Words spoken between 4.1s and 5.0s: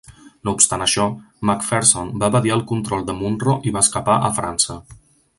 a França.